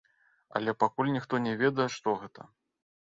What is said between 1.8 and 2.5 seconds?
што гэта.